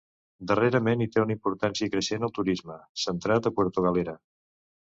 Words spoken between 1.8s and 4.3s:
creixent el turisme, centrat a Puerto Galera.